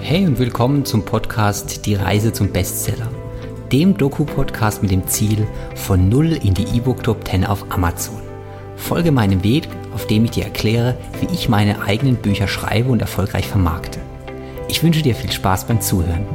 [0.00, 3.08] Hey und willkommen zum Podcast Die Reise zum Bestseller,
[3.70, 8.22] dem Doku-Podcast mit dem Ziel von Null in die E-Book Top 10 auf Amazon.
[8.76, 13.00] Folge meinem Weg, auf dem ich dir erkläre, wie ich meine eigenen Bücher schreibe und
[13.00, 14.00] erfolgreich vermarkte.
[14.68, 16.26] Ich wünsche dir viel Spaß beim Zuhören.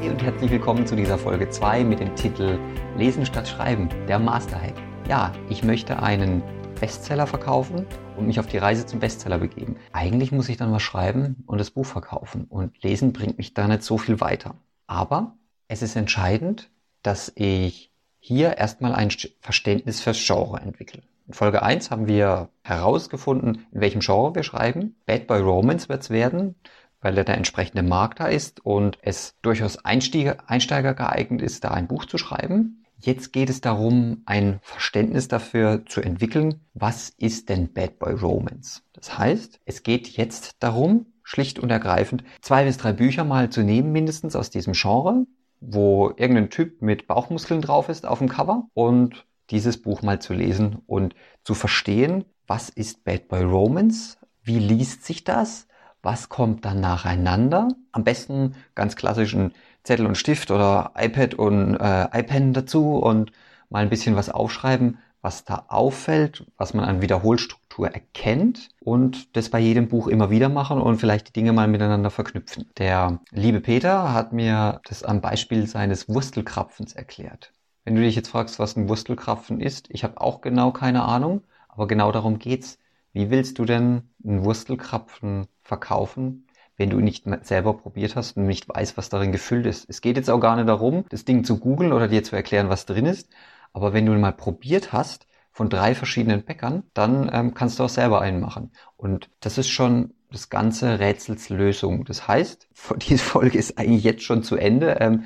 [0.00, 2.58] Hey und herzlich willkommen zu dieser Folge 2 mit dem Titel
[2.96, 4.74] Lesen statt Schreiben, der Masterhack.
[5.08, 6.42] Ja, ich möchte einen
[6.74, 7.86] Bestseller verkaufen
[8.16, 9.76] und mich auf die Reise zum Bestseller begeben.
[9.92, 13.68] Eigentlich muss ich dann was schreiben und das Buch verkaufen und lesen bringt mich da
[13.68, 14.56] nicht so viel weiter.
[14.86, 15.36] Aber
[15.68, 16.70] es ist entscheidend,
[17.02, 21.02] dass ich hier erstmal ein Verständnis fürs Genre entwickle.
[21.26, 24.96] In Folge 1 haben wir herausgefunden, in welchem Genre wir schreiben.
[25.06, 26.54] Bad Boy Romance wird es werden,
[27.00, 31.86] weil der entsprechende Markt da ist und es durchaus Einsteiger, Einsteiger geeignet ist, da ein
[31.86, 32.83] Buch zu schreiben.
[32.98, 38.82] Jetzt geht es darum, ein Verständnis dafür zu entwickeln, was ist denn Bad Boy Romance?
[38.92, 43.62] Das heißt, es geht jetzt darum, schlicht und ergreifend, zwei bis drei Bücher mal zu
[43.62, 45.26] nehmen, mindestens aus diesem Genre,
[45.60, 50.32] wo irgendein Typ mit Bauchmuskeln drauf ist auf dem Cover und dieses Buch mal zu
[50.32, 54.18] lesen und zu verstehen, was ist Bad Boy Romance?
[54.42, 55.66] Wie liest sich das?
[56.04, 57.68] Was kommt dann nacheinander?
[57.92, 63.32] Am besten ganz klassischen Zettel und Stift oder iPad und äh, iPen dazu und
[63.70, 69.48] mal ein bisschen was aufschreiben, was da auffällt, was man an Wiederholstruktur erkennt und das
[69.48, 72.66] bei jedem Buch immer wieder machen und vielleicht die Dinge mal miteinander verknüpfen.
[72.76, 77.54] Der liebe Peter hat mir das am Beispiel seines Wurstelkrapfens erklärt.
[77.84, 81.44] Wenn du dich jetzt fragst, was ein Wurstelkrapfen ist, ich habe auch genau keine Ahnung,
[81.68, 82.78] aber genau darum geht's.
[83.14, 88.46] Wie willst du denn einen Wurstelkrapfen verkaufen, wenn du ihn nicht selber probiert hast und
[88.46, 89.88] nicht weißt, was darin gefüllt ist.
[89.88, 92.68] Es geht jetzt auch gar nicht darum, das Ding zu googeln oder dir zu erklären,
[92.68, 93.30] was drin ist.
[93.72, 97.84] Aber wenn du ihn mal probiert hast von drei verschiedenen Bäckern, dann ähm, kannst du
[97.84, 98.72] auch selber einen machen.
[98.96, 102.04] Und das ist schon das ganze Rätsels Lösung.
[102.04, 102.68] Das heißt,
[103.08, 104.96] diese Folge ist eigentlich jetzt schon zu Ende.
[105.00, 105.24] Ähm,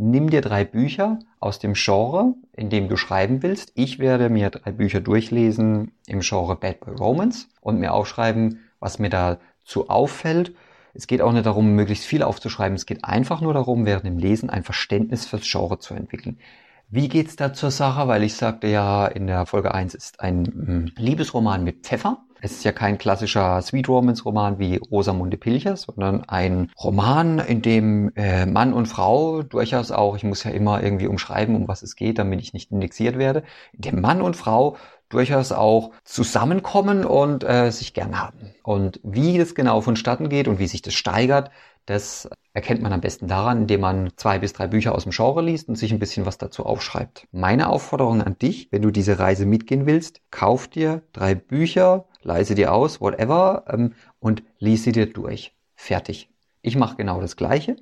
[0.00, 3.72] nimm dir drei Bücher aus dem Genre, in dem du schreiben willst.
[3.74, 8.98] Ich werde mir drei Bücher durchlesen im Genre Bad Boy Romance und mir aufschreiben, was
[8.98, 10.52] mir dazu auffällt
[10.94, 12.74] es geht auch nicht darum, möglichst viel aufzuschreiben.
[12.74, 16.38] Es geht einfach nur darum, während dem Lesen ein Verständnis fürs Genre zu entwickeln.
[16.88, 18.08] Wie geht's da zur Sache?
[18.08, 22.24] Weil ich sagte ja, in der Folge 1 ist ein hm, Liebesroman mit Pfeffer.
[22.42, 27.60] Es ist ja kein klassischer Sweet Romance Roman wie Rosamunde Pilcher, sondern ein Roman, in
[27.60, 31.82] dem äh, Mann und Frau durchaus auch, ich muss ja immer irgendwie umschreiben, um was
[31.82, 33.42] es geht, damit ich nicht indexiert werde,
[33.72, 34.76] in dem Mann und Frau
[35.10, 38.54] durchaus auch zusammenkommen und äh, sich gern haben.
[38.62, 41.50] Und wie das genau vonstatten geht und wie sich das steigert,
[41.84, 45.42] das erkennt man am besten daran, indem man zwei bis drei Bücher aus dem Genre
[45.42, 47.26] liest und sich ein bisschen was dazu aufschreibt.
[47.32, 52.54] Meine Aufforderung an dich, wenn du diese Reise mitgehen willst, kauf dir drei Bücher, leise
[52.54, 55.54] dir aus, whatever, ähm, und lies sie dir durch.
[55.74, 56.30] Fertig.
[56.62, 57.76] Ich mache genau das Gleiche.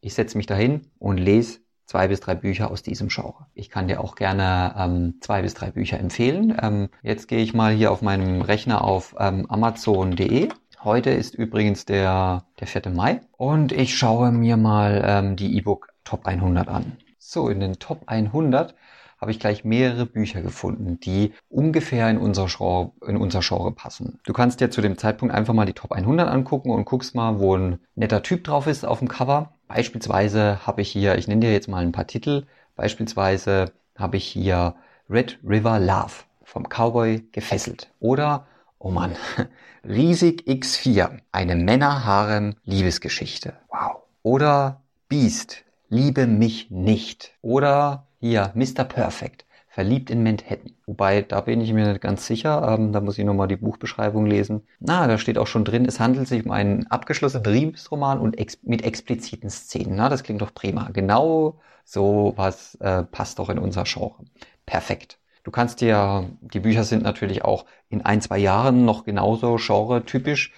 [0.00, 3.46] Ich setze mich dahin und lese zwei bis drei Bücher aus diesem Genre.
[3.54, 6.56] Ich kann dir auch gerne ähm, zwei bis drei Bücher empfehlen.
[6.60, 10.50] Ähm, jetzt gehe ich mal hier auf meinem Rechner auf ähm, amazon.de.
[10.84, 12.92] Heute ist übrigens der, der 4.
[12.92, 16.96] Mai und ich schaue mir mal ähm, die E-Book Top 100 an.
[17.18, 18.74] So, in den Top 100
[19.20, 24.20] habe ich gleich mehrere Bücher gefunden, die ungefähr in unser, Genre, in unser Genre passen.
[24.24, 27.38] Du kannst dir zu dem Zeitpunkt einfach mal die Top 100 angucken und guckst mal,
[27.38, 29.52] wo ein netter Typ drauf ist auf dem Cover.
[29.66, 32.46] Beispielsweise habe ich hier, ich nenne dir jetzt mal ein paar Titel,
[32.76, 34.76] beispielsweise habe ich hier
[35.10, 36.12] Red River Love
[36.44, 37.90] vom Cowboy gefesselt.
[38.00, 38.46] Oder,
[38.78, 39.16] oh Mann,
[39.84, 43.54] Riesig X4, eine Männerharem Liebesgeschichte.
[43.70, 44.02] Wow.
[44.22, 47.32] Oder Beast, liebe mich nicht.
[47.42, 48.84] Oder hier, Mr.
[48.84, 49.44] Perfect.
[49.68, 50.72] Verliebt in Manhattan.
[50.86, 52.66] Wobei, da bin ich mir nicht ganz sicher.
[52.76, 54.66] Ähm, da muss ich nochmal die Buchbeschreibung lesen.
[54.80, 58.58] Na, da steht auch schon drin, es handelt sich um einen abgeschlossenen Liebesroman und ex
[58.62, 59.94] mit expliziten Szenen.
[59.96, 60.90] Na, das klingt doch prima.
[60.92, 64.24] Genau so was äh, passt doch in unser Genre.
[64.66, 65.18] Perfekt.
[65.44, 70.52] Du kannst dir, die Bücher sind natürlich auch in ein, zwei Jahren noch genauso genre-typisch.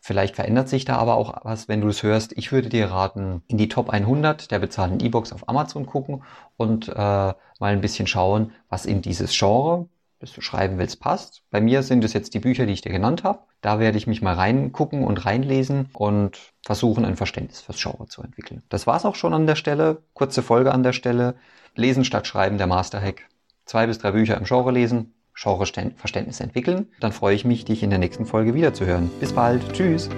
[0.00, 2.32] Vielleicht verändert sich da aber auch was, wenn du es hörst.
[2.36, 6.22] Ich würde dir raten, in die Top 100 der bezahlten E-Books auf Amazon gucken
[6.56, 9.88] und äh, mal ein bisschen schauen, was in dieses Genre,
[10.20, 11.42] das du schreiben willst, passt.
[11.50, 13.40] Bei mir sind es jetzt die Bücher, die ich dir genannt habe.
[13.60, 18.22] Da werde ich mich mal reingucken und reinlesen und versuchen, ein Verständnis fürs Genre zu
[18.22, 18.62] entwickeln.
[18.68, 20.02] Das war's auch schon an der Stelle.
[20.14, 21.34] Kurze Folge an der Stelle.
[21.74, 23.28] Lesen statt Schreiben, der Masterhack.
[23.64, 26.86] Zwei bis drei Bücher im Genre lesen, Genreverständnis entwickeln.
[27.00, 29.10] Dann freue ich mich, dich in der nächsten Folge wiederzuhören.
[29.20, 29.72] Bis bald.
[29.72, 30.08] Tschüss.